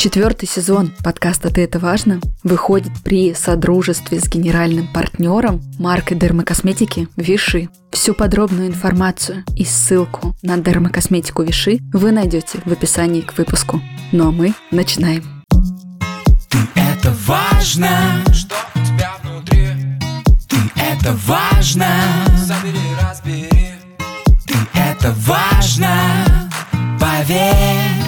[0.00, 7.68] Четвертый сезон подкаста «Ты это важно» выходит при содружестве с генеральным партнером маркой дермокосметики Виши.
[7.92, 13.82] Всю подробную информацию и ссылку на дермокосметику Виши вы найдете в описании к выпуску.
[14.10, 15.22] Ну а мы начинаем.
[16.48, 19.68] Ты это важно, что у тебя внутри.
[20.48, 21.86] Ты это важно,
[22.46, 23.50] забери, разбери.
[24.46, 25.92] Ты это важно,
[26.98, 27.99] поверь.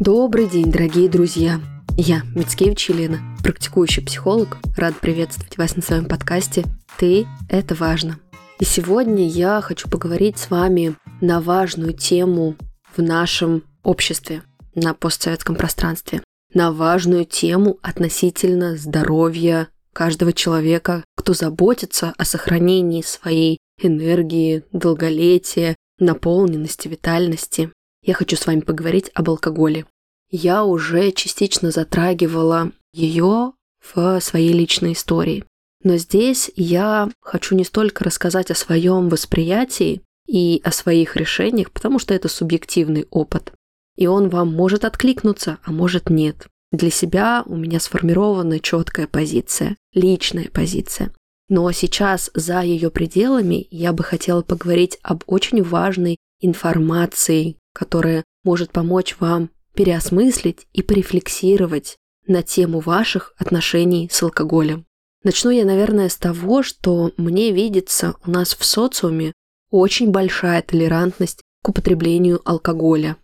[0.00, 1.58] Добрый день, дорогие друзья!
[1.96, 6.64] Я, Мицкевич Елена, практикующий психолог, рад приветствовать вас на своем подкасте
[6.98, 8.18] «Ты– это важно».
[8.60, 12.56] И сегодня я хочу поговорить с вами на важную тему
[12.94, 14.42] в нашем обществе,
[14.74, 23.60] на постсоветском пространстве, на важную тему относительно здоровья каждого человека, кто заботится о сохранении своей
[23.80, 27.72] энергии, долголетия, наполненности, витальности.
[28.06, 29.84] Я хочу с вами поговорить об алкоголе
[30.30, 35.44] я уже частично затрагивала ее в своей личной истории.
[35.82, 41.98] Но здесь я хочу не столько рассказать о своем восприятии и о своих решениях, потому
[41.98, 43.52] что это субъективный опыт.
[43.96, 46.48] И он вам может откликнуться, а может нет.
[46.72, 51.12] Для себя у меня сформирована четкая позиция, личная позиция.
[51.48, 58.70] Но сейчас за ее пределами я бы хотела поговорить об очень важной информации, которая может
[58.72, 64.86] помочь вам переосмыслить и порефлексировать на тему ваших отношений с алкоголем.
[65.24, 69.34] Начну я, наверное, с того, что мне видится у нас в социуме
[69.70, 73.18] очень большая толерантность к употреблению алкоголя.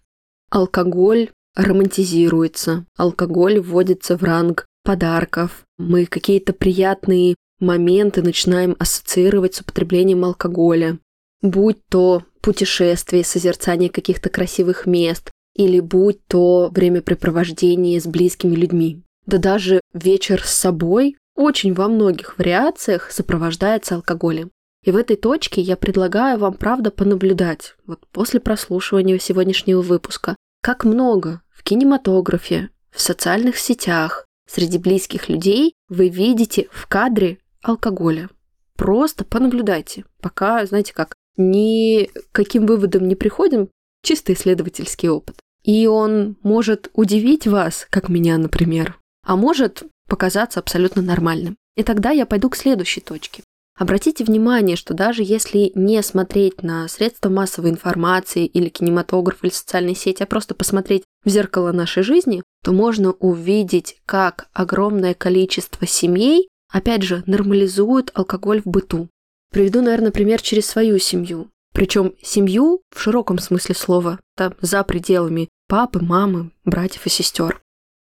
[0.50, 10.26] Алкоголь романтизируется, алкоголь вводится в ранг подарков, мы какие-то приятные моменты начинаем ассоциировать с употреблением
[10.26, 10.98] алкоголя,
[11.40, 19.02] будь то путешествие, созерцание каких-то красивых мест, или будь то времяпрепровождение с близкими людьми.
[19.26, 24.50] Да даже вечер с собой очень во многих вариациях сопровождается алкоголем.
[24.84, 30.84] И в этой точке я предлагаю вам, правда, понаблюдать, вот после прослушивания сегодняшнего выпуска, как
[30.84, 38.28] много в кинематографе, в социальных сетях, среди близких людей вы видите в кадре алкоголя.
[38.76, 43.68] Просто понаблюдайте, пока, знаете как, ни каким выводом не приходим,
[44.02, 45.36] чисто исследовательский опыт.
[45.64, 51.56] И он может удивить вас, как меня, например, а может показаться абсолютно нормальным.
[51.76, 53.42] И тогда я пойду к следующей точке.
[53.78, 59.94] Обратите внимание, что даже если не смотреть на средства массовой информации или кинематограф или социальные
[59.94, 66.48] сети, а просто посмотреть в зеркало нашей жизни, то можно увидеть, как огромное количество семей,
[66.70, 69.08] опять же, нормализуют алкоголь в быту.
[69.52, 71.50] Приведу, наверное, пример через свою семью.
[71.72, 77.62] Причем семью в широком смысле слова, там, за пределами папы, мамы, братьев и сестер.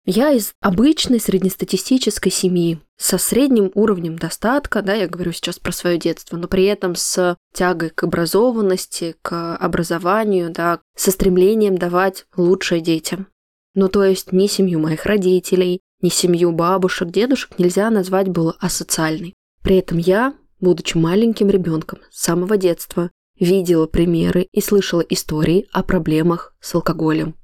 [0.04, 5.96] Я из обычной среднестатистической семьи, со средним уровнем достатка, да, я говорю сейчас про свое
[5.96, 12.80] детство, но при этом с тягой к образованности, к образованию, да, со стремлением давать лучшее
[12.80, 13.28] детям.
[13.74, 19.34] Ну, то есть ни семью моих родителей, ни семью бабушек, дедушек нельзя назвать было асоциальной.
[19.62, 25.82] При этом я, будучи маленьким ребенком с самого детства, видела примеры и слышала истории о
[25.82, 27.34] проблемах с алкоголем.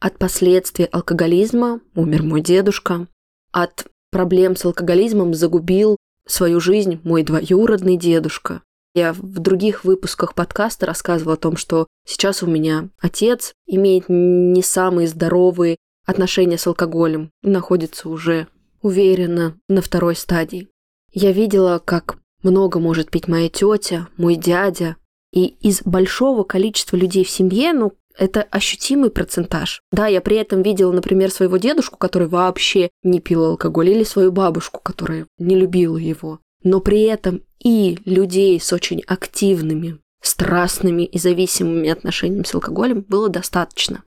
[0.00, 3.06] От последствий алкоголизма умер мой дедушка.
[3.52, 5.96] От проблем с алкоголизмом загубил
[6.26, 8.62] свою жизнь мой двоюродный дедушка.
[8.94, 14.62] Я в других выпусках подкаста рассказывала о том, что сейчас у меня отец имеет не
[14.62, 18.48] самые здоровые отношения с алкоголем, находится уже
[18.82, 20.68] уверенно на второй стадии.
[21.12, 24.96] Я видела, как много может пить моя тетя, мой дядя,
[25.32, 29.82] и из большого количества людей в семье, ну, это ощутимый процентаж.
[29.92, 34.32] Да, я при этом видела, например, своего дедушку, который вообще не пил алкоголь, или свою
[34.32, 36.40] бабушку, которая не любила его.
[36.64, 43.28] Но при этом и людей с очень активными, страстными и зависимыми отношениями с алкоголем было
[43.28, 44.02] достаточно.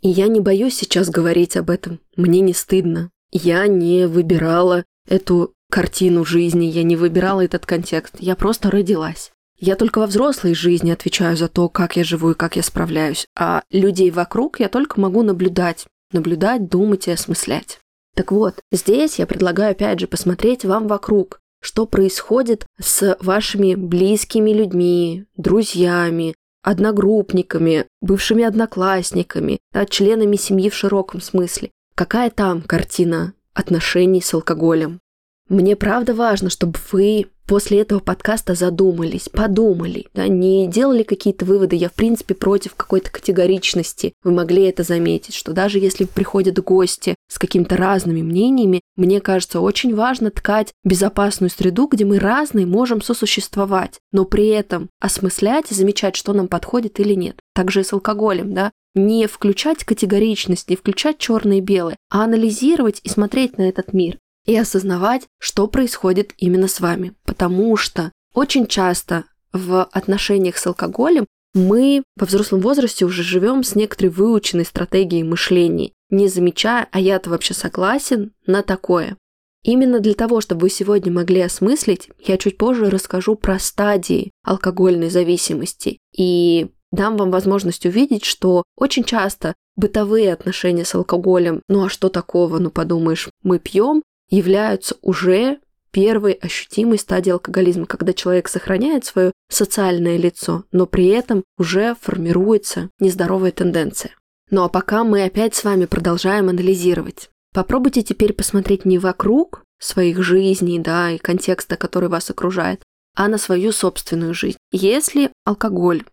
[0.00, 2.00] И я не боюсь сейчас говорить об этом.
[2.16, 3.10] Мне не стыдно.
[3.30, 8.16] Я не выбирала эту картину жизни, я не выбирала этот контекст.
[8.18, 9.32] Я просто родилась.
[9.58, 13.26] Я только во взрослой жизни отвечаю за то, как я живу и как я справляюсь,
[13.34, 15.86] а людей вокруг я только могу наблюдать.
[16.12, 17.80] Наблюдать, думать и осмыслять.
[18.14, 24.50] Так вот, здесь я предлагаю опять же посмотреть вам вокруг, что происходит с вашими близкими
[24.50, 31.70] людьми, друзьями, одногруппниками, бывшими одноклассниками, да, членами семьи в широком смысле.
[31.94, 35.00] Какая там картина отношений с алкоголем?
[35.48, 41.76] Мне правда важно, чтобы вы после этого подкаста задумались, подумали, да, не делали какие-то выводы.
[41.76, 44.14] Я, в принципе, против какой-то категоричности.
[44.24, 49.60] Вы могли это заметить, что даже если приходят гости с какими-то разными мнениями, мне кажется,
[49.60, 55.74] очень важно ткать безопасную среду, где мы разные можем сосуществовать, но при этом осмыслять и
[55.74, 57.36] замечать, что нам подходит или нет.
[57.54, 63.00] Также и с алкоголем, да, не включать категоричность, не включать черное и белое, а анализировать
[63.02, 67.14] и смотреть на этот мир и осознавать, что происходит именно с вами.
[67.24, 73.74] Потому что очень часто в отношениях с алкоголем мы во взрослом возрасте уже живем с
[73.74, 79.16] некоторой выученной стратегией мышления, не замечая, а я-то вообще согласен на такое.
[79.62, 85.08] Именно для того, чтобы вы сегодня могли осмыслить, я чуть позже расскажу про стадии алкогольной
[85.08, 91.88] зависимости и дам вам возможность увидеть, что очень часто бытовые отношения с алкоголем, ну а
[91.88, 95.60] что такого, ну подумаешь, мы пьем, являются уже
[95.92, 102.88] первой ощутимой стадией алкоголизма, когда человек сохраняет свое социальное лицо, но при этом уже формируется
[102.98, 104.16] нездоровая тенденция.
[104.50, 107.28] Ну а пока мы опять с вами продолжаем анализировать.
[107.54, 112.82] Попробуйте теперь посмотреть не вокруг своих жизней, да, и контекста, который вас окружает,
[113.14, 114.56] а на свою собственную жизнь.
[114.70, 116.04] Если алкоголь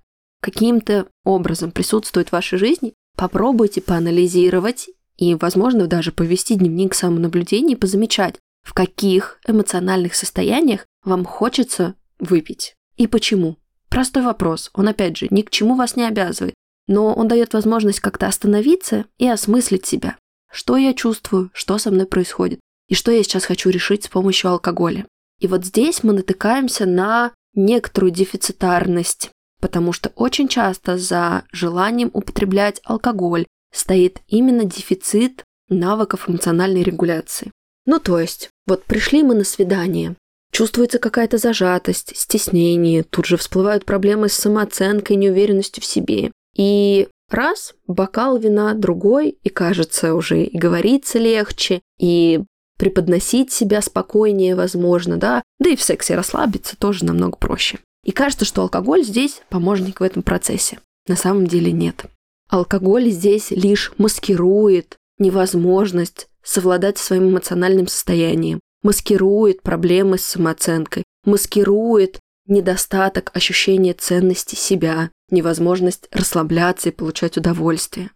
[0.41, 4.89] каким-то образом присутствует в вашей жизни, попробуйте поанализировать
[5.19, 12.75] и, возможно, даже повести дневник самонаблюдения и позамечать, в каких эмоциональных состояниях вам хочется выпить
[12.95, 13.57] и почему.
[13.89, 16.53] Простой вопрос, он опять же ни к чему вас не обязывает,
[16.87, 20.17] но он дает возможность как-то остановиться и осмыслить себя.
[20.49, 24.51] Что я чувствую, что со мной происходит, и что я сейчас хочу решить с помощью
[24.51, 25.05] алкоголя.
[25.39, 32.79] И вот здесь мы натыкаемся на некоторую дефицитарность, потому что очень часто за желанием употреблять
[32.85, 37.51] алкоголь стоит именно дефицит навыков эмоциональной регуляции.
[37.85, 40.15] Ну то есть, вот пришли мы на свидание,
[40.51, 46.31] чувствуется какая-то зажатость, стеснение, тут же всплывают проблемы с самооценкой, неуверенностью в себе.
[46.55, 52.41] И раз, бокал вина, другой, и кажется уже и говориться легче, и
[52.77, 57.79] преподносить себя спокойнее, возможно, да, да и в сексе расслабиться тоже намного проще.
[58.05, 60.79] И кажется, что алкоголь здесь помощник в этом процессе.
[61.07, 62.05] На самом деле нет.
[62.49, 73.29] Алкоголь здесь лишь маскирует невозможность совладать своим эмоциональным состоянием, маскирует проблемы с самооценкой, маскирует недостаток
[73.35, 78.09] ощущения ценности себя, невозможность расслабляться и получать удовольствие.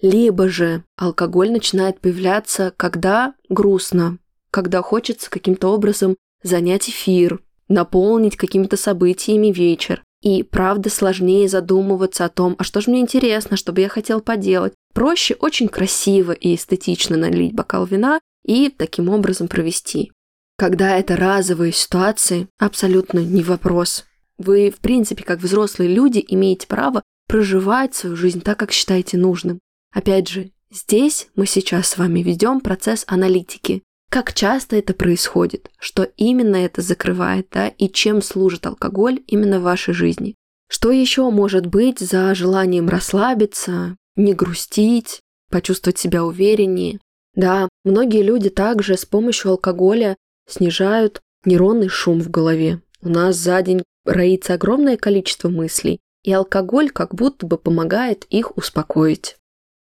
[0.00, 4.18] Либо же алкоголь начинает появляться, когда грустно,
[4.52, 12.28] когда хочется каким-то образом занять эфир, наполнить какими-то событиями вечер, и правда сложнее задумываться о
[12.28, 14.74] том, а что же мне интересно, что бы я хотел поделать.
[14.92, 20.12] Проще очень красиво и эстетично налить бокал вина и таким образом провести.
[20.58, 24.04] Когда это разовые ситуации, абсолютно не вопрос.
[24.36, 29.60] Вы, в принципе, как взрослые люди, имеете право проживать свою жизнь так, как считаете нужным.
[29.92, 33.82] Опять же, здесь мы сейчас с вами ведем процесс аналитики.
[34.10, 35.70] Как часто это происходит?
[35.78, 37.68] Что именно это закрывает, да?
[37.68, 40.34] И чем служит алкоголь именно в вашей жизни?
[40.68, 46.98] Что еще может быть за желанием расслабиться, не грустить, почувствовать себя увереннее?
[47.34, 50.16] Да, многие люди также с помощью алкоголя
[50.48, 52.82] снижают нейронный шум в голове.
[53.02, 58.56] У нас за день роится огромное количество мыслей, и алкоголь как будто бы помогает их
[58.56, 59.36] успокоить.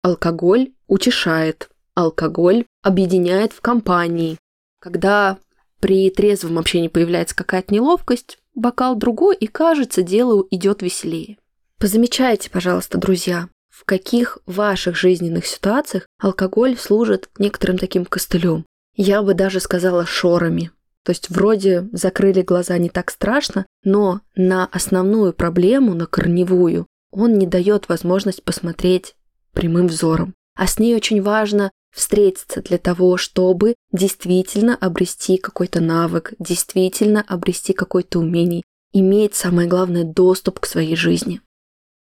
[0.04, 1.70] Алкоголь утешает,
[2.04, 4.38] алкоголь объединяет в компании.
[4.80, 5.38] Когда
[5.80, 11.38] при трезвом общении появляется какая-то неловкость, бокал другой, и кажется, дело идет веселее.
[11.78, 18.66] Позамечайте, пожалуйста, друзья, в каких ваших жизненных ситуациях алкоголь служит некоторым таким костылем.
[18.96, 20.72] Я бы даже сказала шорами.
[21.04, 27.36] То есть вроде закрыли глаза не так страшно, но на основную проблему, на корневую, он
[27.36, 29.16] не дает возможность посмотреть
[29.54, 30.34] прямым взором.
[30.56, 37.74] А с ней очень важно встретиться для того, чтобы действительно обрести какой-то навык, действительно обрести
[37.74, 41.42] какое-то умение, иметь, самое главное, доступ к своей жизни.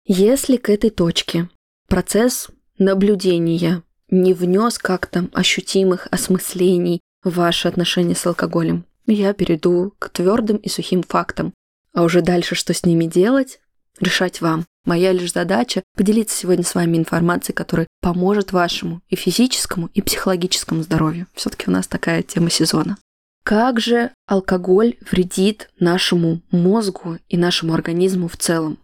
[0.05, 1.49] Если к этой точке
[1.87, 10.09] процесс наблюдения не внес как-то ощутимых осмыслений в ваши отношения с алкоголем, я перейду к
[10.09, 11.53] твердым и сухим фактам.
[11.93, 13.59] А уже дальше, что с ними делать,
[13.99, 14.65] решать вам.
[14.85, 20.83] Моя лишь задача поделиться сегодня с вами информацией, которая поможет вашему и физическому, и психологическому
[20.83, 21.25] здоровью.
[21.33, 22.97] Все-таки у нас такая тема сезона.
[23.43, 28.77] Как же алкоголь вредит нашему мозгу и нашему организму в целом?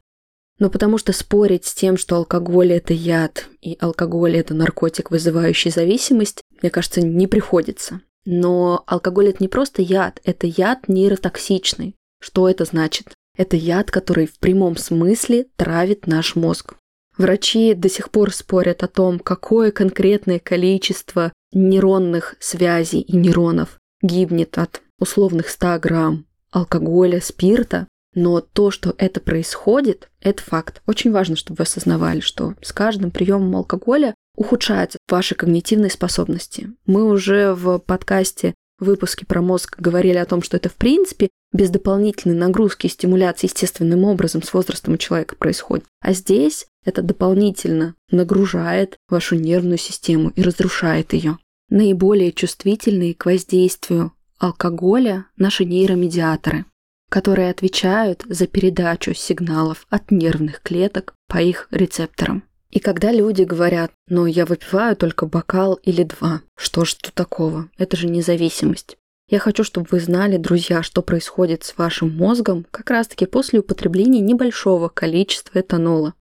[0.60, 5.72] Ну, потому что спорить с тем, что алкоголь– это яд, и алкоголь– это наркотик, вызывающий
[5.72, 8.02] зависимость, мне кажется, не приходится.
[8.26, 11.96] Но алкоголь это не просто яд, это яд нейротоксичный.
[12.20, 13.14] Что это значит?
[13.42, 16.76] Это яд, который в прямом смысле травит наш мозг.
[17.18, 24.60] Врачи до сих пор спорят о том, какое конкретное количество нейронных связей и нейронов гибнет
[24.60, 30.84] от условных 100 грамм алкоголя, спирта, но то, что это происходит, это факт.
[30.86, 36.70] Очень важно, чтобы вы осознавали, что с каждым приемом алкоголя ухудшаются ваши когнитивные способности.
[36.86, 38.54] Мы уже в подкасте
[38.86, 43.48] выпуске про мозг говорили о том, что это в принципе без дополнительной нагрузки и стимуляции
[43.48, 45.86] естественным образом с возрастом у человека происходит.
[46.02, 51.38] А здесь это дополнительно нагружает вашу нервную систему и разрушает ее.
[51.70, 56.66] Наиболее чувствительные к воздействию алкоголя наши нейромедиаторы,
[57.10, 62.44] которые отвечают за передачу сигналов от нервных клеток по их рецепторам.
[62.72, 67.70] И когда люди говорят, ну я выпиваю только бокал или два, что ж тут такого,
[67.78, 68.98] это же независимость.
[69.28, 74.20] Я хочу, чтобы вы знали, друзья, что происходит с вашим мозгом как раз-таки после употребления
[74.20, 76.14] небольшого количества этанола.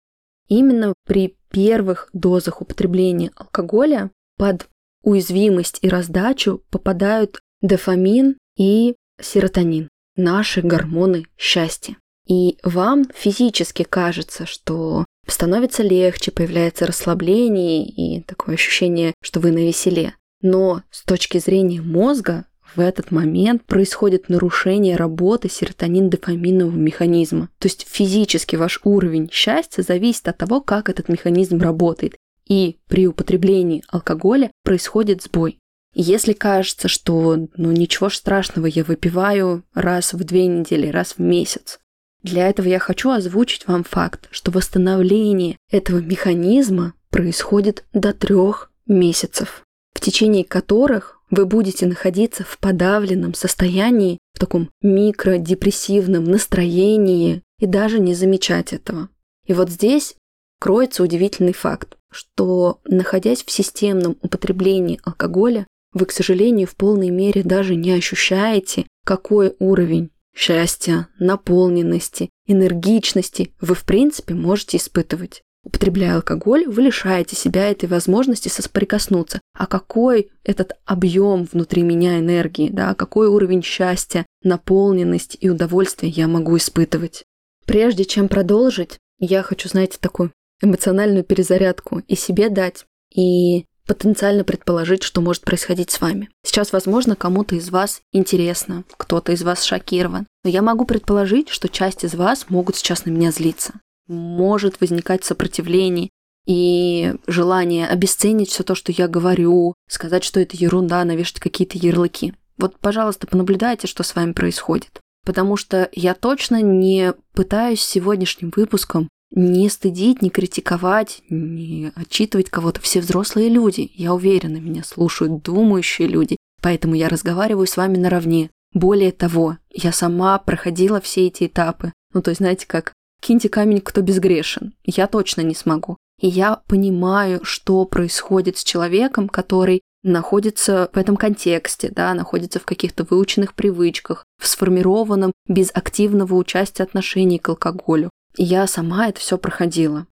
[0.48, 4.68] Именно при первых дозах употребления алкоголя под
[5.02, 11.96] уязвимость и раздачу попадают дофамин и серотонин, наши гормоны счастья.
[12.26, 19.58] И вам физически кажется, что становится легче, появляется расслабление и такое ощущение, что вы на
[19.58, 20.14] веселе.
[20.40, 22.44] Но с точки зрения мозга
[22.74, 27.48] в этот момент происходит нарушение работы серотонин-дофаминового механизма.
[27.58, 32.16] То есть физически ваш уровень счастья зависит от того, как этот механизм работает.
[32.46, 35.58] И при употреблении алкоголя происходит сбой.
[35.94, 41.80] Если кажется, что ну ничего страшного, я выпиваю раз в две недели, раз в месяц,
[42.22, 49.62] для этого я хочу озвучить вам факт, что восстановление этого механизма происходит до трех месяцев,
[49.94, 58.00] в течение которых вы будете находиться в подавленном состоянии, в таком микродепрессивном настроении и даже
[58.00, 59.08] не замечать этого.
[59.46, 60.16] И вот здесь
[60.60, 67.42] кроется удивительный факт, что находясь в системном употреблении алкоголя, вы, к сожалению, в полной мере
[67.42, 75.42] даже не ощущаете, какой уровень счастья, наполненности, энергичности вы в принципе можете испытывать.
[75.64, 79.40] Употребляя алкоголь, вы лишаете себя этой возможности соприкоснуться.
[79.52, 86.28] А какой этот объем внутри меня энергии, да, какой уровень счастья, наполненности и удовольствия я
[86.28, 87.24] могу испытывать.
[87.66, 90.32] Прежде чем продолжить, я хочу, знаете, такую
[90.62, 96.28] эмоциональную перезарядку и себе дать, и потенциально предположить, что может происходить с вами.
[96.44, 101.68] Сейчас, возможно, кому-то из вас интересно, кто-то из вас шокирован, но я могу предположить, что
[101.68, 103.80] часть из вас могут сейчас на меня злиться.
[104.06, 106.10] Может возникать сопротивление
[106.46, 112.34] и желание обесценить все то, что я говорю, сказать, что это ерунда, навешать какие-то ярлыки.
[112.58, 115.00] Вот, пожалуйста, понаблюдайте, что с вами происходит.
[115.24, 122.80] Потому что я точно не пытаюсь сегодняшним выпуском не стыдить, не критиковать, не отчитывать кого-то.
[122.80, 128.50] Все взрослые люди, я уверена, меня слушают думающие люди, поэтому я разговариваю с вами наравне.
[128.72, 131.92] Более того, я сама проходила все эти этапы.
[132.12, 134.74] Ну, то есть, знаете, как «киньте камень, кто безгрешен».
[134.84, 135.96] Я точно не смогу.
[136.20, 142.64] И я понимаю, что происходит с человеком, который находится в этом контексте, да, находится в
[142.64, 148.10] каких-то выученных привычках, в сформированном без активного участия отношений к алкоголю
[148.44, 150.06] я сама это все проходила.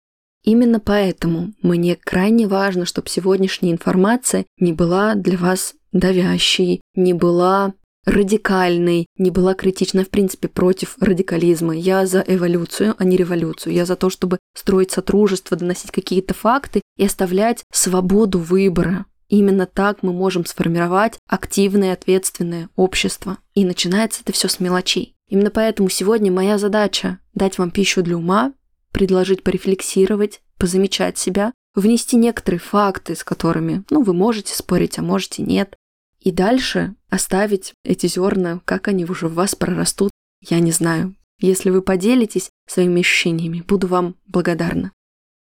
[0.44, 7.74] Именно поэтому мне крайне важно, чтобы сегодняшняя информация не была для вас давящей, не была
[8.06, 11.76] радикальной, не была критична, в принципе, против радикализма.
[11.76, 13.74] Я за эволюцию, а не революцию.
[13.74, 19.06] Я за то, чтобы строить сотрудничество, доносить какие-то факты и оставлять свободу выбора.
[19.28, 23.40] Именно так мы можем сформировать активное, ответственное общество.
[23.56, 25.15] И начинается это все с мелочей.
[25.30, 28.54] Именно поэтому сегодня моя задача– дать вам пищу для ума,
[28.92, 35.44] предложить порефлексировать, позамечать себя, внести некоторые факты, с которыми, ну, вы можете спорить, а можете
[35.44, 35.76] нет,
[36.20, 41.16] и дальше оставить эти зерна, как они уже в вас прорастут, я не знаю.
[41.40, 44.92] Если вы поделитесь своими ощущениями, буду вам благодарна.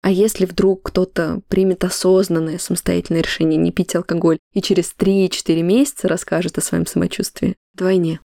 [0.01, 6.07] А если вдруг кто-то примет осознанное самостоятельное решение не пить алкоголь и через 3-4 месяца
[6.07, 8.19] расскажет о своем самочувствии, вдвойне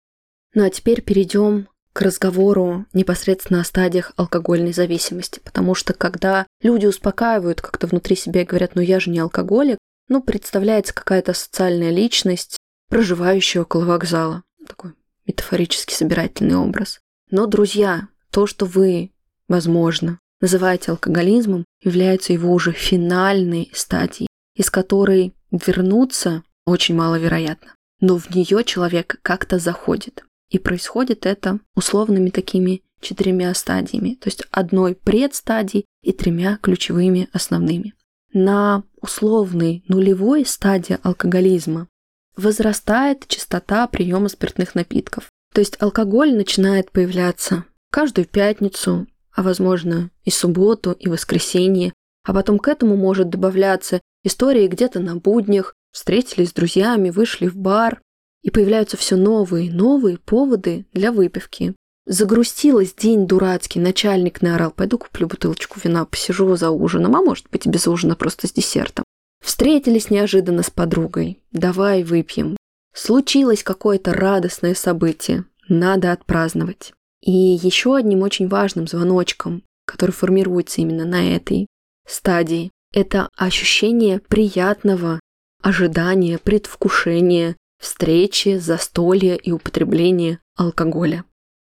[0.55, 6.87] ну а теперь перейдем к разговору непосредственно о стадиях алкогольной зависимости, потому что когда люди
[6.87, 9.79] успокаивают как-то внутри себя и говорят, ну я же не алкоголик,
[10.09, 12.57] ну представляется какая-то социальная личность,
[12.89, 14.43] проживающая около вокзала.
[14.67, 14.95] Такой
[15.27, 17.01] метафорический собирательный образ.
[17.31, 19.13] Но, друзья, то, что вы,
[19.49, 27.75] возможно, называете алкоголизмом, является его уже финальной стадией, из которой вернуться очень маловероятно.
[28.01, 30.25] но в нее человек как-то заходит.
[30.53, 37.95] И происходит это условными такими четырьмя стадиями, то есть одной предстадии и тремя ключевыми основными.
[38.35, 41.89] На условной нулевой стадии алкоголизма
[42.37, 45.31] возрастает частота приема спиртных напитков.
[45.55, 51.95] То есть алкоголь начинает появляться каждую пятницу, а возможно и субботу, и воскресенье.
[52.25, 57.57] А потом к этому может добавляться истории где-то на буднях, встретились с друзьями, вышли в
[57.57, 58.03] бар,
[58.43, 61.75] и появляются все новые, новые поводы для выпивки.
[62.07, 67.67] Загрустилась день дурацкий, начальник наорал, пойду куплю бутылочку вина, посижу за ужином, а может быть
[67.67, 69.05] без ужина, просто с десертом.
[69.43, 72.57] Встретились неожиданно с подругой, давай выпьем.
[72.93, 76.93] Случилось какое-то радостное событие, надо отпраздновать.
[77.23, 81.69] И еще одним очень важным звоночком, который формируется именно на этой
[82.07, 85.21] стадии, это ощущение приятного
[85.63, 91.25] ожидания, предвкушения, встречи, застолья и употребления алкоголя.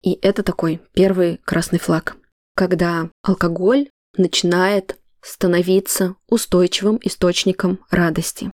[0.01, 2.17] И это такой первый красный флаг,
[2.55, 8.51] когда алкоголь начинает становиться устойчивым источником радости.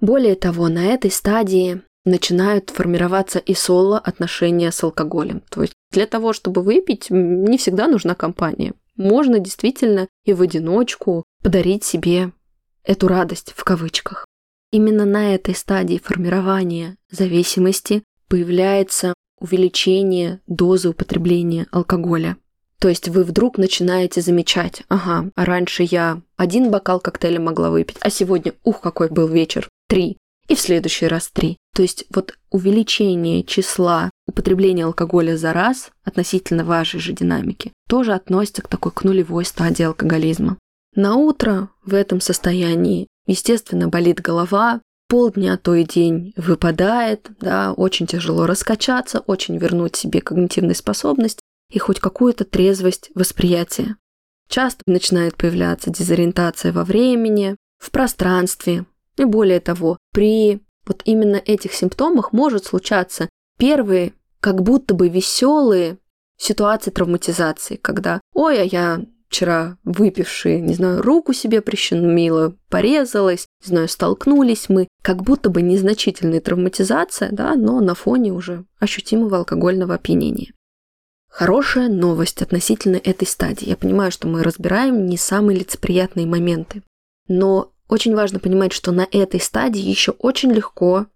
[0.00, 5.42] Более того, на этой стадии начинают формироваться и соло отношения с алкоголем.
[5.50, 8.74] То есть для того, чтобы выпить, не всегда нужна компания.
[8.96, 12.32] Можно действительно и в одиночку подарить себе
[12.84, 14.24] эту радость в кавычках.
[14.76, 22.36] Именно на этой стадии формирования зависимости появляется увеличение дозы употребления алкоголя.
[22.78, 28.10] То есть вы вдруг начинаете замечать, ага, раньше я один бокал коктейля могла выпить, а
[28.10, 31.56] сегодня, ух, какой был вечер, три, и в следующий раз три.
[31.74, 38.60] То есть вот увеличение числа употребления алкоголя за раз относительно вашей же динамики тоже относится
[38.60, 40.58] к такой к нулевой стадии алкоголизма.
[40.94, 48.06] На утро в этом состоянии, естественно, болит голова, полдня, то и день выпадает, да, очень
[48.06, 51.40] тяжело раскачаться, очень вернуть себе когнитивную способность
[51.70, 53.96] и хоть какую-то трезвость восприятия.
[54.48, 61.72] Часто начинает появляться дезориентация во времени, в пространстве, и более того, при вот именно этих
[61.74, 65.98] симптомах может случаться первые, как будто бы веселые
[66.36, 69.00] ситуации травматизации, когда «Ой, а я
[69.36, 75.60] вчера выпившие, не знаю, руку себе прищемила, порезалась, не знаю, столкнулись мы, как будто бы
[75.60, 80.54] незначительная травматизация, да, но на фоне уже ощутимого алкогольного опьянения.
[81.28, 83.68] Хорошая новость относительно этой стадии.
[83.68, 86.82] Я понимаю, что мы разбираем не самые лицеприятные моменты,
[87.28, 91.08] но очень важно понимать, что на этой стадии еще очень легко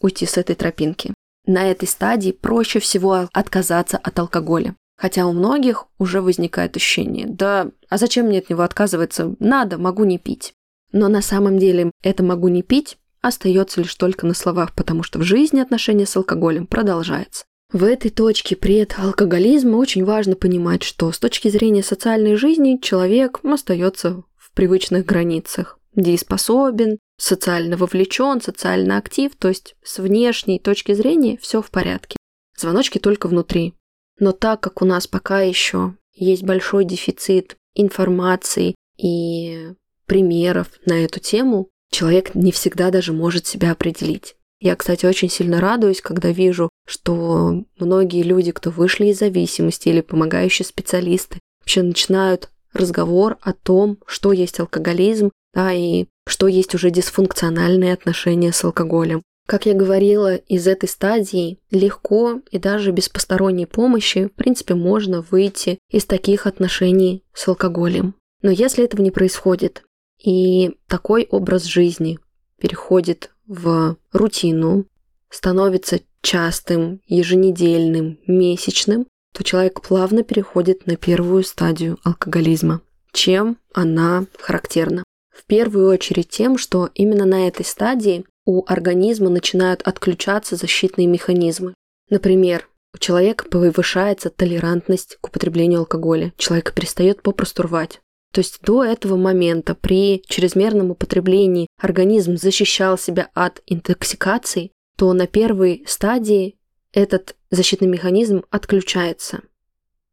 [0.00, 1.12] уйти с этой тропинки.
[1.44, 4.74] На этой стадии проще всего отказаться от алкоголя.
[4.98, 9.36] Хотя у многих уже возникает ощущение, да, а зачем мне от него отказываться?
[9.38, 10.52] Надо, могу не пить.
[10.92, 15.18] Но на самом деле это «могу не пить» остается лишь только на словах, потому что
[15.18, 17.44] в жизни отношения с алкоголем продолжается.
[17.72, 24.22] В этой точке предалкоголизма очень важно понимать, что с точки зрения социальной жизни человек остается
[24.36, 31.60] в привычных границах дееспособен, социально вовлечен, социально актив, то есть с внешней точки зрения все
[31.60, 32.16] в порядке.
[32.56, 33.74] Звоночки только внутри.
[34.18, 39.72] Но так как у нас пока еще есть большой дефицит информации и
[40.06, 44.34] примеров на эту тему, человек не всегда даже может себя определить.
[44.60, 50.00] Я, кстати, очень сильно радуюсь, когда вижу, что многие люди, кто вышли из зависимости или
[50.00, 56.90] помогающие специалисты, вообще начинают разговор о том, что есть алкоголизм, да, и что есть уже
[56.90, 59.22] дисфункциональные отношения с алкоголем.
[59.48, 65.22] Как я говорила, из этой стадии легко и даже без посторонней помощи, в принципе, можно
[65.22, 68.14] выйти из таких отношений с алкоголем.
[68.42, 69.84] Но если этого не происходит,
[70.22, 72.18] и такой образ жизни
[72.60, 74.84] переходит в рутину,
[75.30, 82.82] становится частым, еженедельным, месячным, то человек плавно переходит на первую стадию алкоголизма.
[83.12, 85.04] Чем она характерна?
[85.34, 91.74] В первую очередь тем, что именно на этой стадии у организма начинают отключаться защитные механизмы.
[92.08, 96.32] Например, у человека повышается толерантность к употреблению алкоголя.
[96.38, 98.00] Человек перестает попросту рвать.
[98.32, 105.26] То есть до этого момента при чрезмерном употреблении организм защищал себя от интоксикации, то на
[105.26, 106.56] первой стадии
[106.94, 109.42] этот защитный механизм отключается.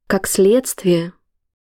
[0.08, 1.13] Как следствие,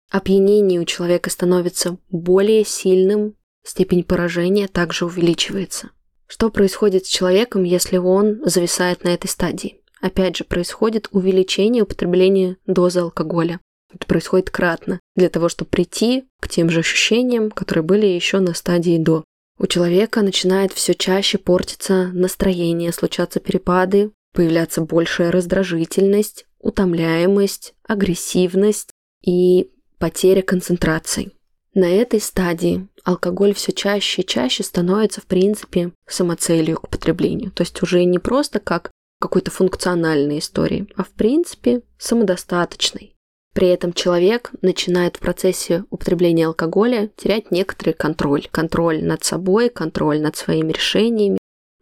[0.10, 5.90] опьянение у человека становится более сильным, степень поражения также увеличивается.
[6.28, 9.82] Что происходит с человеком, если он зависает на этой стадии?
[10.02, 13.60] Опять же, происходит увеличение употребления дозы алкоголя.
[13.94, 18.54] Это происходит кратно, для того, чтобы прийти к тем же ощущениям, которые были еще на
[18.54, 19.24] стадии до.
[19.58, 28.90] У человека начинает все чаще портиться настроение, случаться перепады, появляться большая раздражительность, утомляемость, агрессивность
[29.24, 31.32] и потеря концентрации.
[31.74, 37.52] На этой стадии алкоголь все чаще и чаще становится, в принципе, самоцелью к употреблению.
[37.52, 38.92] То есть уже не просто как
[39.22, 43.16] какой-то функциональной истории, а в принципе самодостаточной.
[43.54, 48.48] При этом человек начинает в процессе употребления алкоголя терять некоторый контроль.
[48.52, 51.38] Контроль над собой, контроль над своими решениями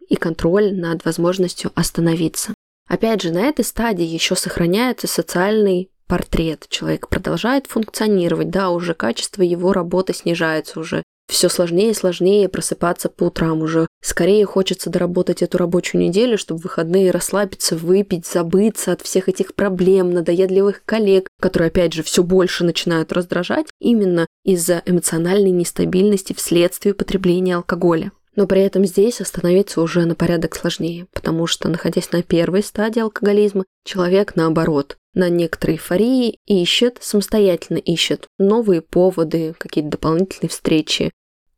[0.08, 2.54] и контроль над возможностью остановиться.
[2.88, 6.66] Опять же, на этой стадии еще сохраняется социальный портрет.
[6.68, 13.08] Человек продолжает функционировать, да, уже качество его работы снижается, уже все сложнее и сложнее просыпаться
[13.08, 13.86] по утрам уже.
[14.02, 19.54] Скорее хочется доработать эту рабочую неделю, чтобы в выходные расслабиться, выпить, забыться от всех этих
[19.54, 26.94] проблем, надоедливых коллег, которые, опять же, все больше начинают раздражать именно из-за эмоциональной нестабильности вследствие
[26.94, 28.12] потребления алкоголя.
[28.36, 33.00] Но при этом здесь остановиться уже на порядок сложнее, потому что, находясь на первой стадии
[33.00, 41.12] алкоголизма, человек, наоборот, на некоторой эйфории ищет, самостоятельно ищет новые поводы, какие-то дополнительные встречи,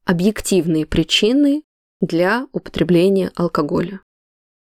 [0.05, 1.63] объективные причины
[2.01, 4.01] для употребления алкоголя.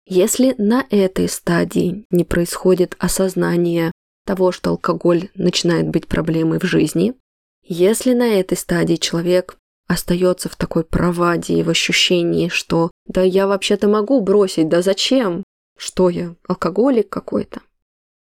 [0.06, 3.92] Если на этой стадии не происходит осознание
[4.24, 7.14] того, что алкоголь начинает быть проблемой в жизни,
[7.62, 13.46] если на этой стадии человек остается в такой проваде и в ощущении, что «да я
[13.46, 15.42] вообще-то могу бросить, да зачем?
[15.76, 17.60] Что я, алкоголик какой-то?»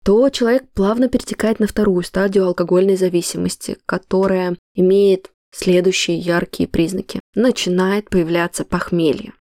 [0.04, 7.20] То человек плавно перетекает на вторую стадию алкогольной зависимости, которая имеет следующие яркие признаки.
[7.34, 9.32] Начинает появляться похмелье.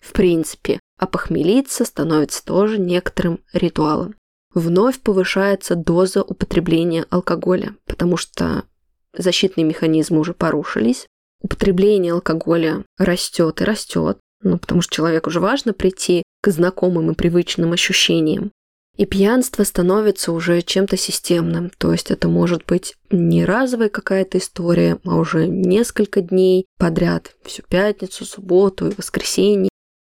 [0.00, 4.14] В принципе, опохмелиться становится тоже некоторым ритуалом.
[4.54, 8.64] Вновь повышается доза употребления алкоголя, потому что
[9.12, 11.06] защитные механизмы уже порушились,
[11.42, 17.14] употребление алкоголя растет и растет, ну, потому что человеку уже важно прийти к знакомым и
[17.14, 18.52] привычным ощущениям.
[18.96, 24.98] И пьянство становится уже чем-то системным, то есть это может быть не разовая какая-то история,
[25.04, 29.68] а уже несколько дней подряд, всю пятницу, субботу и воскресенье.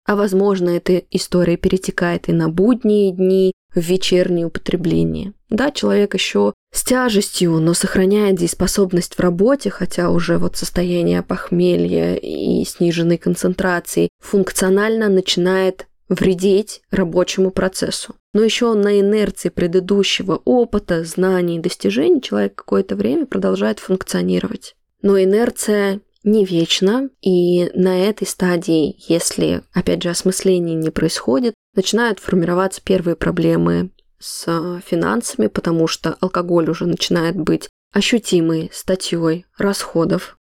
[0.06, 5.34] А возможно, эта история перетекает и на будние дни, в вечернее употребление.
[5.50, 12.14] Да, человек еще с тяжестью, но сохраняет дееспособность в работе, хотя уже вот состояние похмелья
[12.14, 18.14] и сниженной концентрации функционально начинает вредить рабочему процессу.
[18.38, 24.76] Но еще на инерции предыдущего опыта, знаний и достижений человек какое-то время продолжает функционировать.
[25.02, 32.20] Но инерция не вечна, и на этой стадии, если, опять же, осмысление не происходит, начинают
[32.20, 40.38] формироваться первые проблемы с финансами, потому что алкоголь уже начинает быть ощутимой статьей расходов.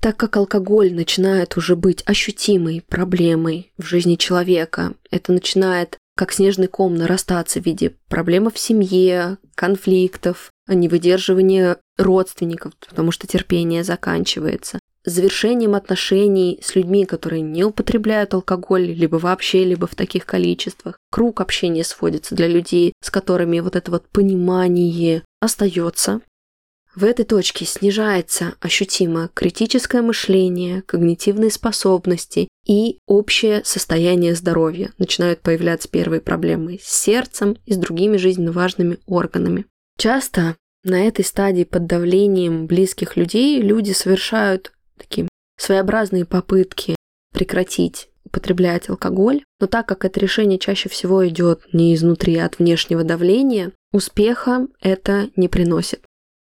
[0.00, 6.66] Так как алкоголь начинает уже быть ощутимой проблемой в жизни человека, это начинает как снежный
[6.66, 15.74] ком нарастаться в виде проблем в семье, конфликтов, невыдерживания родственников, потому что терпение заканчивается, завершением
[15.74, 20.96] отношений с людьми, которые не употребляют алкоголь, либо вообще, либо в таких количествах.
[21.10, 26.20] Круг общения сводится для людей, с которыми вот это вот понимание остается.
[26.94, 34.92] В этой точке снижается ощутимо критическое мышление, когнитивные способности и общее состояние здоровья.
[34.98, 39.64] Начинают появляться первые проблемы с сердцем и с другими жизненно важными органами.
[39.96, 46.94] Часто на этой стадии под давлением близких людей люди совершают такие своеобразные попытки
[47.32, 52.58] прекратить употреблять алкоголь, но так как это решение чаще всего идет не изнутри, а от
[52.58, 56.02] внешнего давления, успеха это не приносит.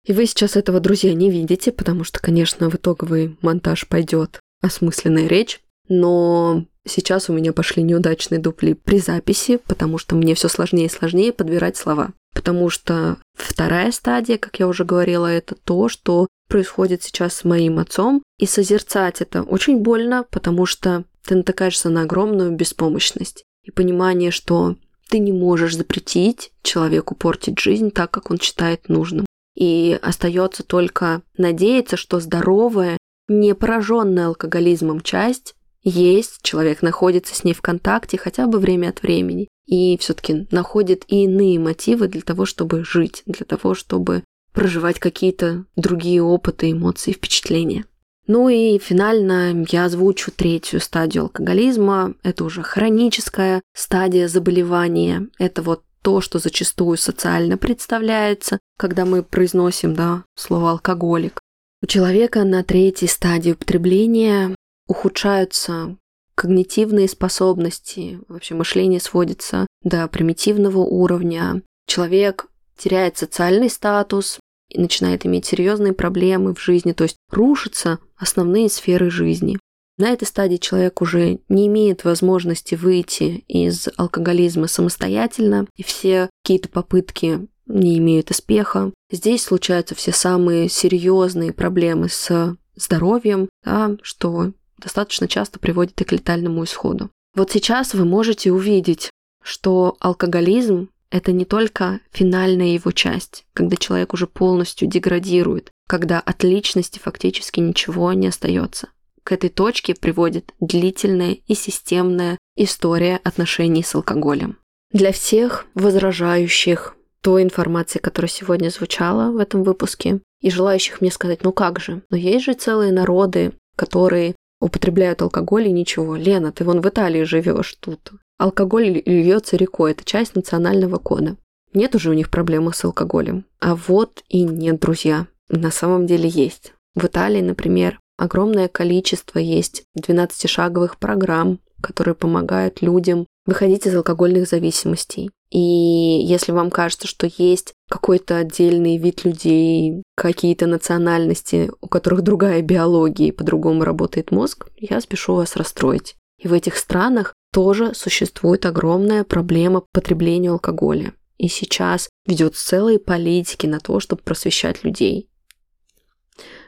[0.06, 5.26] И вы сейчас этого, друзья, не видите, потому что, конечно, в итоговый монтаж пойдет осмысленная
[5.26, 10.86] речь, но сейчас у меня пошли неудачные дупли при записи, потому что мне все сложнее
[10.86, 12.12] и сложнее подбирать слова.
[12.32, 17.78] Потому что вторая стадия, как я уже говорила, это то, что происходит сейчас с моим
[17.78, 24.30] отцом, и созерцать это очень больно, потому что ты натыкаешься на огромную беспомощность и понимание,
[24.30, 24.76] что
[25.08, 29.26] ты не можешь запретить человеку портить жизнь так, как он считает нужным.
[29.54, 37.54] И остается только надеяться, что здоровая, не пораженная алкоголизмом часть есть, человек находится с ней
[37.54, 42.44] в контакте хотя бы время от времени и все-таки находит и иные мотивы для того,
[42.44, 47.84] чтобы жить, для того, чтобы проживать какие-то другие опыты, эмоции, впечатления.
[48.26, 52.14] Ну и финально я озвучу третью стадию алкоголизма.
[52.22, 55.28] Это уже хроническая стадия заболевания.
[55.38, 61.40] Это вот то, что зачастую социально представляется, когда мы произносим да, слово «алкоголик».
[61.82, 64.54] У человека на третьей стадии употребления
[64.86, 65.96] ухудшаются
[66.34, 71.62] когнитивные способности, вообще мышление сводится до примитивного уровня.
[71.86, 78.70] Человек теряет социальный статус и начинает иметь серьезные проблемы в жизни, то есть рушатся основные
[78.70, 79.58] сферы жизни.
[80.00, 86.70] На этой стадии человек уже не имеет возможности выйти из алкоголизма самостоятельно, и все какие-то
[86.70, 88.94] попытки не имеют успеха.
[89.12, 96.12] Здесь случаются все самые серьезные проблемы с здоровьем, да, что достаточно часто приводит и к
[96.12, 97.10] летальному исходу.
[97.34, 99.10] Вот сейчас вы можете увидеть,
[99.44, 106.42] что алкоголизм– это не только финальная его часть, когда человек уже полностью деградирует, когда от
[106.42, 108.88] личности фактически ничего не остается.
[109.30, 114.58] Этой точке приводит длительная и системная история отношений с алкоголем.
[114.92, 121.44] Для всех возражающих той информации, которая сегодня звучала в этом выпуске, и желающих мне сказать,
[121.44, 126.16] ну как же, но есть же целые народы, которые употребляют алкоголь и ничего.
[126.16, 128.12] Лена, ты вон в Италии живешь тут.
[128.36, 131.36] Алкоголь льется рекой, это часть национального кода.
[131.72, 133.44] Нет уже у них проблемы с алкоголем.
[133.60, 135.28] А вот и нет, друзья.
[135.48, 136.72] На самом деле есть.
[136.96, 145.30] В Италии, например, огромное количество есть 12-шаговых программ, которые помогают людям выходить из алкогольных зависимостей.
[145.50, 152.60] И если вам кажется, что есть какой-то отдельный вид людей, какие-то национальности, у которых другая
[152.60, 156.14] биология и по-другому работает мозг, я спешу вас расстроить.
[156.38, 161.14] И в этих странах тоже существует огромная проблема потребления алкоголя.
[161.38, 165.30] И сейчас ведет целые политики на то, чтобы просвещать людей.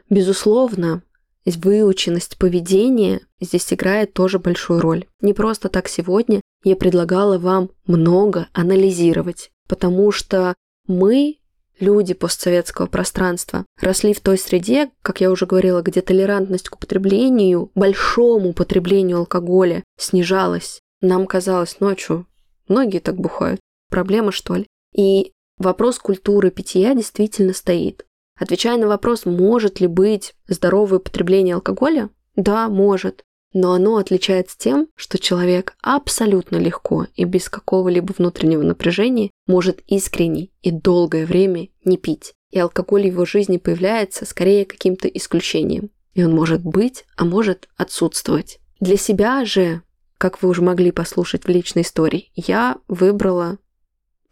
[0.09, 1.03] Безусловно,
[1.45, 5.07] выученность поведения здесь играет тоже большую роль.
[5.21, 10.55] Не просто так сегодня я предлагала вам много анализировать, потому что
[10.87, 11.37] мы,
[11.81, 17.71] люди постсоветского пространства, росли в той среде, как я уже говорила, где толерантность к употреблению,
[17.75, 20.81] большому употреблению алкоголя снижалась.
[21.01, 22.25] Нам казалось, ну а
[22.69, 23.61] многие так бухают.
[23.91, 24.67] Проблема, что ли?
[24.95, 28.07] И вопрос культуры питья действительно стоит.
[28.39, 34.89] Отвечая на вопрос, может ли быть здоровое употребление алкоголя, да, может но оно отличается тем,
[34.97, 41.97] что человек абсолютно легко и без какого-либо внутреннего напряжения может искренне и долгое время не
[41.97, 42.33] пить.
[42.51, 45.91] И алкоголь в его жизни появляется скорее каким-то исключением.
[46.15, 48.59] И он может быть, а может отсутствовать.
[48.81, 49.83] Для себя же,
[50.19, 53.59] как вы уже могли послушать в личной истории, я выбрала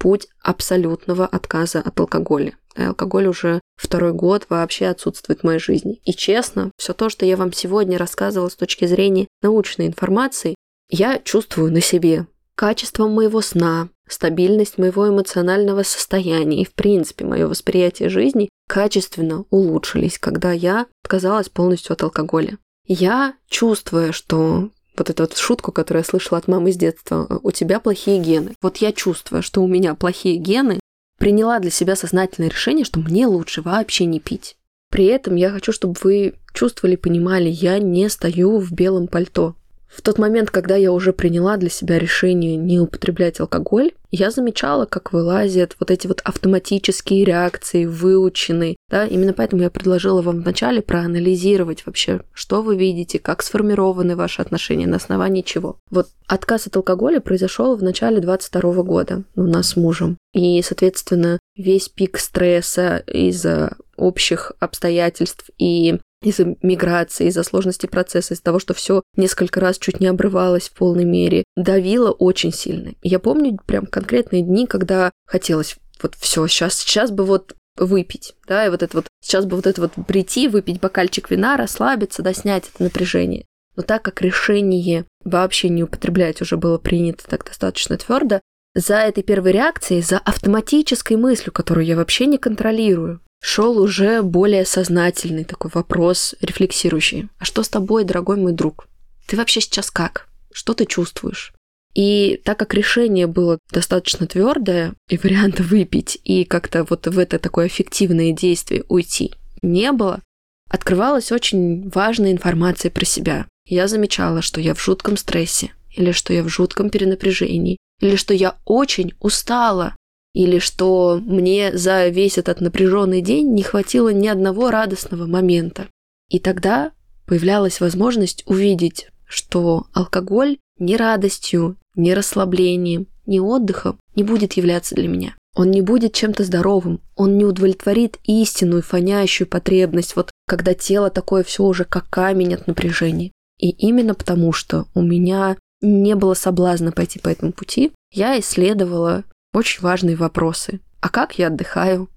[0.00, 2.56] путь абсолютного отказа от алкоголя.
[2.76, 6.00] И алкоголь уже второй год вообще отсутствует в моей жизни.
[6.04, 10.54] И честно, все то, что я вам сегодня рассказывала с точки зрения научной информации,
[10.88, 12.26] я чувствую на себе.
[12.56, 20.18] Качество моего сна, стабильность моего эмоционального состояния и, в принципе, мое восприятие жизни качественно улучшились,
[20.18, 22.58] когда я отказалась полностью от алкоголя.
[22.86, 27.50] Я, чувствуя, что вот эту вот шутку, которую я слышала от мамы с детства, у
[27.50, 28.54] тебя плохие гены.
[28.62, 30.78] Вот я чувствую, что у меня плохие гены,
[31.18, 34.56] приняла для себя сознательное решение, что мне лучше вообще не пить.
[34.90, 39.54] При этом я хочу, чтобы вы чувствовали, понимали, я не стою в белом пальто.
[39.88, 44.86] В тот момент, когда я уже приняла для себя решение не употреблять алкоголь, я замечала,
[44.86, 48.76] как вылазят вот эти вот автоматические реакции, выученные.
[48.90, 49.07] Да?
[49.07, 54.87] Именно поэтому я предложила вам вначале проанализировать вообще, что вы видите, как сформированы ваши отношения,
[54.87, 55.79] на основании чего.
[55.90, 60.18] Вот отказ от алкоголя произошел в начале 22 года у нас с мужем.
[60.35, 68.42] И, соответственно, весь пик стресса из-за общих обстоятельств и из-за миграции, из-за сложности процесса, из-за
[68.42, 72.92] того, что все несколько раз чуть не обрывалось в полной мере, давило очень сильно.
[73.03, 78.66] Я помню прям конкретные дни, когда хотелось вот все, сейчас, сейчас бы вот выпить, да,
[78.66, 82.32] и вот это вот, сейчас бы вот это вот прийти, выпить бокальчик вина, расслабиться, да,
[82.32, 83.46] снять это напряжение.
[83.74, 88.40] Но так как решение вообще не употреблять уже было принято так достаточно твердо,
[88.74, 94.64] за этой первой реакцией, за автоматической мыслью, которую я вообще не контролирую, шел уже более
[94.64, 97.28] сознательный такой вопрос, рефлексирующий.
[97.38, 98.86] А что с тобой, дорогой мой друг?
[99.26, 100.28] Ты вообще сейчас как?
[100.52, 101.52] Что ты чувствуешь?
[101.94, 107.38] И так как решение было достаточно твердое, и варианта выпить, и как-то вот в это
[107.38, 110.20] такое эффективное действие уйти не было,
[110.68, 113.46] открывалась очень важная информация про себя.
[113.66, 118.35] Я замечала, что я в жутком стрессе, или что я в жутком перенапряжении, или что
[118.35, 119.96] я очень устала,
[120.33, 125.88] или что мне за весь этот напряженный день не хватило ни одного радостного момента.
[126.29, 126.92] И тогда
[127.26, 135.09] появлялась возможность увидеть, что алкоголь ни радостью, ни расслаблением, ни отдыхом не будет являться для
[135.09, 135.35] меня.
[135.55, 141.42] Он не будет чем-то здоровым, он не удовлетворит истинную фонящую потребность, вот когда тело такое
[141.42, 143.33] все уже как камень от напряжения.
[143.59, 149.24] И именно потому, что у меня не было соблазна пойти по этому пути, я исследовала
[149.53, 150.81] очень важные вопросы.
[151.00, 152.09] А как я отдыхаю?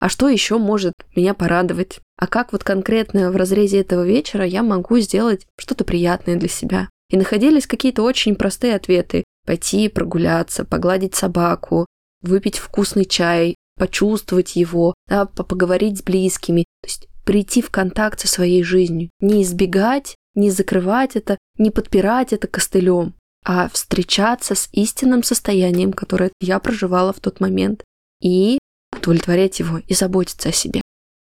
[0.00, 2.00] А что еще может меня порадовать?
[2.16, 6.88] А как вот конкретно в разрезе этого вечера я могу сделать что-то приятное для себя?
[7.12, 9.22] И находились какие-то очень простые ответы.
[9.46, 11.86] Пойти прогуляться, погладить собаку,
[12.22, 16.64] выпить вкусный чай, почувствовать его, да, поговорить с близкими.
[16.80, 19.10] То есть прийти в контакт со своей жизнью.
[19.20, 26.32] Не избегать, не закрывать это, не подпирать это костылем, а встречаться с истинным состоянием, которое
[26.40, 27.84] я проживала в тот момент,
[28.22, 28.58] и
[28.96, 30.80] удовлетворять его и заботиться о себе.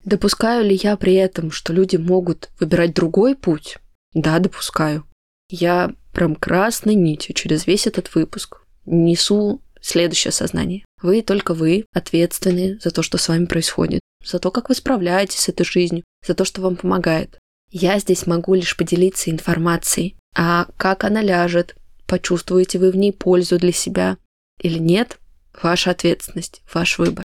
[0.04, 3.78] Допускаю ли я при этом, что люди могут выбирать другой путь?
[4.14, 5.04] Да, допускаю.
[5.48, 10.84] Я прям красной нитью через весь этот выпуск несу следующее сознание.
[11.02, 15.40] Вы только вы ответственны за то, что с вами происходит, за то, как вы справляетесь
[15.40, 17.38] с этой жизнью, за то, что вам помогает.
[17.70, 23.58] Я здесь могу лишь поделиться информацией, а как она ляжет, почувствуете вы в ней пользу
[23.58, 24.18] для себя
[24.60, 25.18] или нет,
[25.62, 27.24] ваша ответственность, ваш выбор.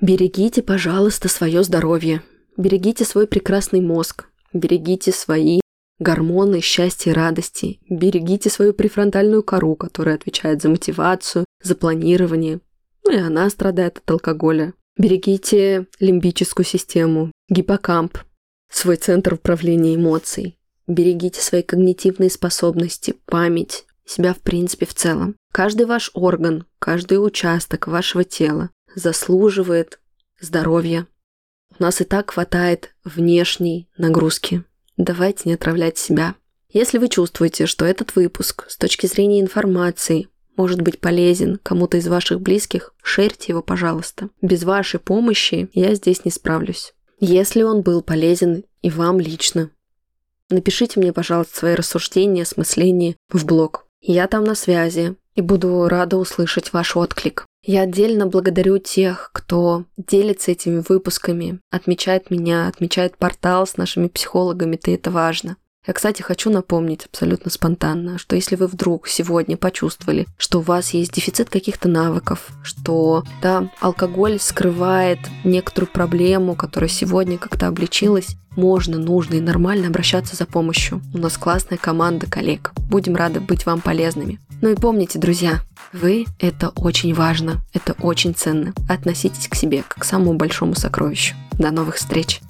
[0.00, 2.22] Берегите, пожалуйста, свое здоровье,
[2.56, 5.61] берегите свой прекрасный мозг, берегите свои
[6.02, 12.60] гормоны счастья и радости, берегите свою префронтальную кору, которая отвечает за мотивацию, за планирование,
[13.04, 14.74] ну и она страдает от алкоголя.
[14.96, 18.18] Берегите лимбическую систему, гиппокамп,
[18.70, 20.58] свой центр управления эмоций.
[20.86, 25.36] Берегите свои когнитивные способности, память, себя в принципе в целом.
[25.52, 30.00] Каждый ваш орган, каждый участок вашего тела заслуживает
[30.40, 31.06] здоровья.
[31.78, 34.64] У нас и так хватает внешней нагрузки.
[35.02, 36.36] Давайте не отравлять себя.
[36.68, 42.06] Если вы чувствуете, что этот выпуск с точки зрения информации может быть полезен кому-то из
[42.06, 44.28] ваших близких, шерьте его, пожалуйста.
[44.42, 46.94] Без вашей помощи я здесь не справлюсь.
[47.18, 49.70] Если он был полезен и вам лично,
[50.50, 53.88] напишите мне, пожалуйста, свои рассуждения, осмысления в блог.
[54.00, 57.44] Я там на связи и буду рада услышать ваш отклик.
[57.64, 64.74] Я отдельно благодарю тех, кто делится этими выпусками, отмечает меня, отмечает портал с нашими психологами,
[64.74, 65.56] ты это важно.
[65.86, 70.90] Я, кстати, хочу напомнить абсолютно спонтанно, что если вы вдруг сегодня почувствовали, что у вас
[70.90, 78.98] есть дефицит каких-то навыков, что да, алкоголь скрывает некоторую проблему, которая сегодня как-то обличилась, можно,
[78.98, 81.00] нужно и нормально обращаться за помощью.
[81.14, 82.72] У нас классная команда коллег.
[82.88, 84.40] Будем рады быть вам полезными.
[84.62, 85.60] Ну и помните, друзья,
[85.92, 88.72] вы– это очень важно, это очень ценно.
[88.88, 91.34] Относитесь к себе как к самому большому сокровищу.
[91.58, 92.40] До новых встреч!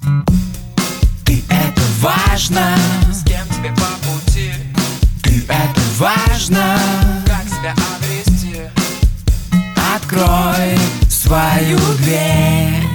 [1.25, 2.75] Ты это важно
[3.11, 4.51] С кем тебе по пути
[5.23, 6.77] Ты это важно
[7.25, 8.59] Как себя обрести
[9.95, 10.77] Открой
[11.09, 12.92] свою дверь